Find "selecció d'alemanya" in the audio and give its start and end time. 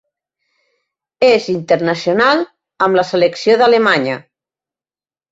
3.09-4.17